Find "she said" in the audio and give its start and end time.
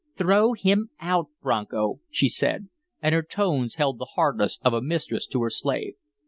2.09-2.69